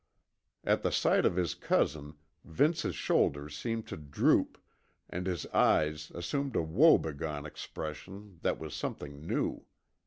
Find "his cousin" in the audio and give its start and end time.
1.35-2.15